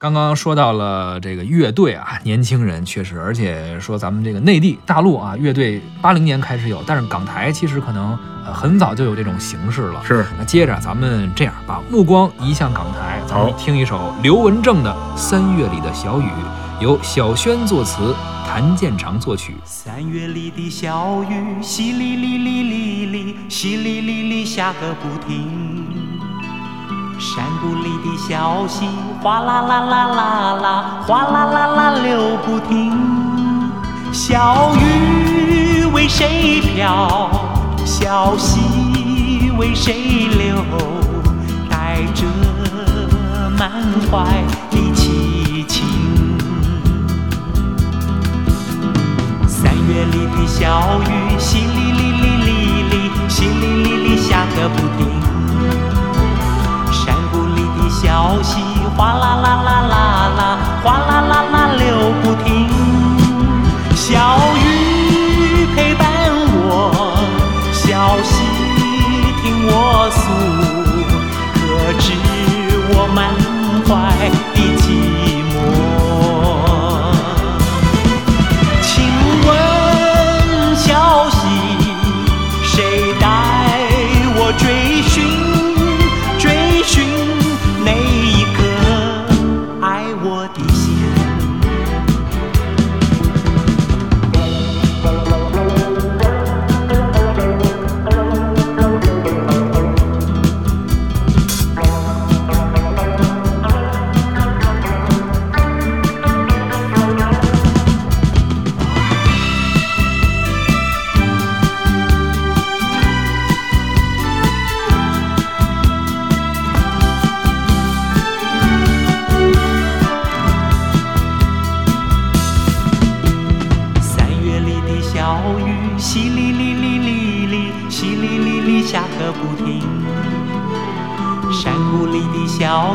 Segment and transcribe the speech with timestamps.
[0.00, 8.16] 刚刚说到了这个乐队啊，年轻人确实，而且说咱们这个内地大陆啊，乐队八零年开始有，但是港台其实可能
[8.46, 10.00] 呃很早就有这种形式了。
[10.04, 16.26] 是，那接着咱们这样，把目光移向港台，咱们听一首刘文正的《三月里的小雨》，
[16.80, 18.14] 由小轩作词，
[18.46, 19.56] 谭健常作曲。
[19.64, 25.77] 三月里的小雨，淅沥沥沥沥沥，淅沥沥沥下个不停。
[27.18, 28.88] 山谷里的小溪，
[29.20, 32.92] 哗啦啦啦啦啦，哗啦啦啦流不停。
[34.12, 37.28] 小雨为谁飘？
[37.84, 40.54] 小溪为谁流？
[41.68, 42.24] 带着
[43.58, 43.68] 满
[44.08, 44.22] 怀
[44.70, 45.84] 的凄清。
[49.48, 52.54] 三月里的小雨，淅沥沥沥沥
[52.92, 52.94] 沥，
[53.28, 55.17] 淅沥沥沥下个不停。
[58.18, 58.58] 小溪，
[58.96, 59.96] 哗啦啦啦啦
[60.36, 61.84] 啦，哗啦啦啦流
[62.20, 62.68] 不停。
[63.94, 64.10] 小
[64.56, 66.02] 雨陪伴
[66.66, 66.68] 我，
[67.72, 68.34] 小溪
[69.40, 70.20] 听我诉，
[71.62, 72.06] 可知
[72.90, 73.16] 我满
[73.86, 73.88] 怀
[74.52, 74.82] 的寂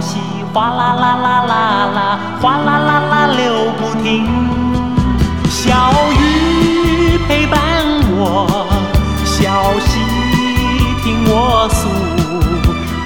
[0.00, 0.18] 小溪，
[0.54, 4.26] 哗啦啦啦啦啦，哗啦啦啦流不停。
[5.50, 7.60] 小雨陪伴
[8.16, 8.66] 我，
[9.26, 10.00] 小溪
[11.04, 11.86] 听我诉，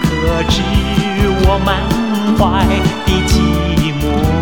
[0.04, 0.08] 可
[0.48, 0.62] 知
[1.42, 1.82] 我满
[2.38, 2.64] 怀
[3.04, 4.33] 的寂寞。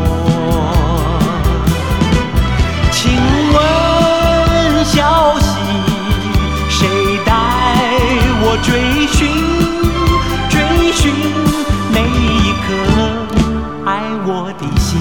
[14.60, 14.91] be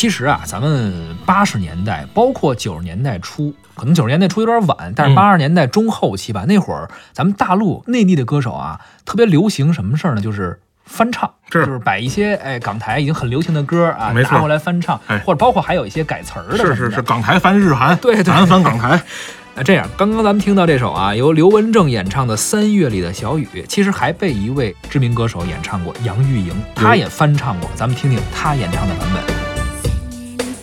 [0.00, 5.14] 其实啊，咱们八十年代，包括九十年代初，可能九十年代初有点晚，但是嗯。
[5.14, 10.22] 八十年代中后期吧，那会儿咱们大陆内地的歌手啊，特别流行什么事儿呢？
[10.22, 11.66] 就是翻唱，是。
[11.66, 15.18] 就是把一些哎港台已经很流行的歌啊拿过来翻唱，哎。
[15.18, 16.64] 或者包括还有一些改词儿的的。
[16.64, 18.98] 是是是，港台翻日韩，对对韩翻港台，
[19.54, 29.39] 那这样，刚刚咱们听到这首啊，由刘文正演唱的《三月里的小雨》，其实还被一位知名歌手演唱过，杨钰莹，她也翻唱过，咱们听听她演唱的版本。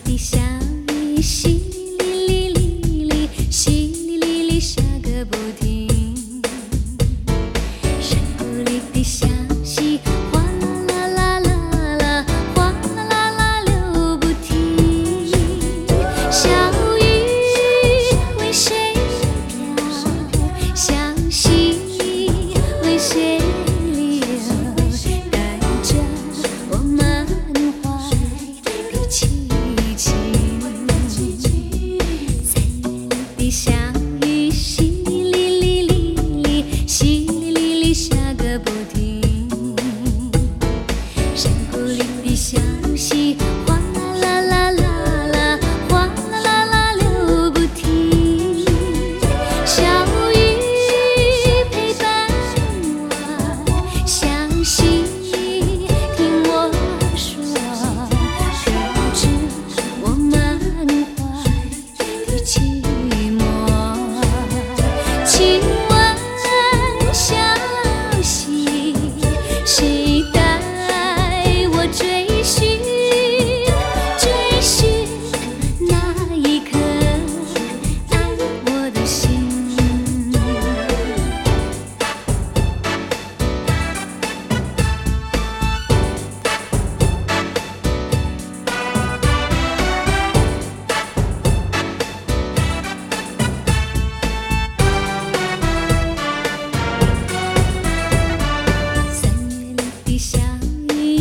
[0.08, 1.77] 的小雨，淅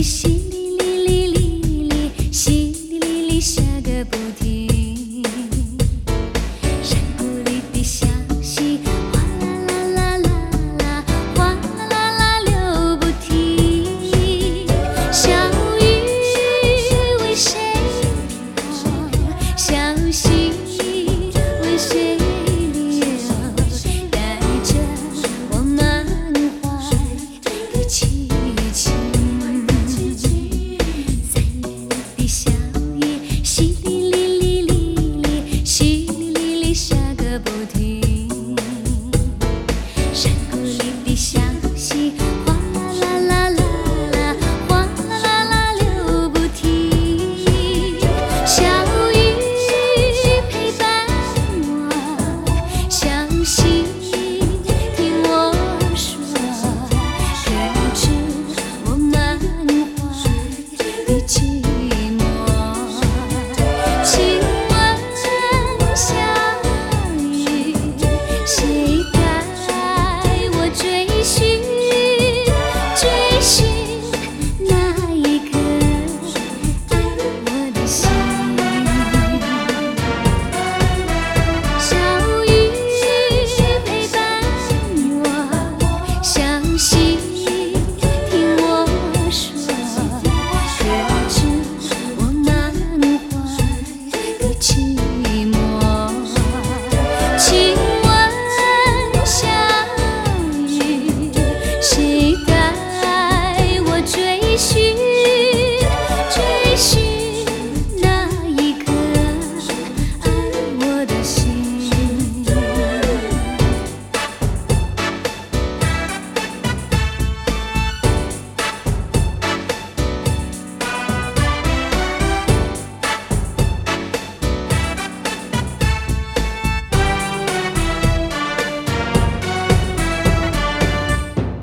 [0.03, 1.91] 淅沥沥沥沥沥
[2.31, 5.23] 淅沥沥沥，下个不停。
[6.83, 8.05] 山谷里的小
[8.43, 8.79] 溪
[9.11, 10.29] 哗啦啦啦啦
[10.77, 11.03] 啦，
[11.35, 12.51] 哗啦啦啦流
[12.97, 14.67] 不停。
[15.11, 15.23] 小
[15.79, 15.81] 雨
[17.21, 17.57] 为谁
[18.69, 18.85] 飘？
[19.57, 19.65] 小
[20.11, 20.53] 溪
[21.63, 23.01] 为谁流？
[24.11, 24.15] 带
[24.63, 24.69] 着
[25.49, 26.05] 我满
[26.61, 26.65] 怀
[27.73, 28.16] 的情。